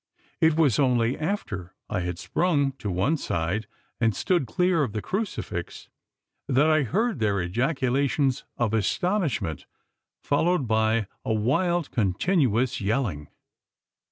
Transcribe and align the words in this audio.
It 0.39 0.55
was 0.55 0.79
only 0.79 1.15
after 1.15 1.75
I 1.87 1.99
had 1.99 2.17
sprung 2.17 2.71
to 2.79 2.89
one 2.89 3.17
side, 3.17 3.67
and 3.99 4.15
stood 4.15 4.47
clear 4.47 4.81
of 4.81 4.93
the 4.93 5.01
crucifix, 5.03 5.89
that 6.47 6.65
I 6.71 6.81
heard 6.81 7.19
their 7.19 7.39
ejaculations 7.39 8.43
of 8.57 8.73
astonishment, 8.73 9.67
followed 10.23 10.67
by 10.67 11.05
a 11.23 11.33
wild 11.35 11.91
continuous 11.91 12.81
yelling. 12.81 13.27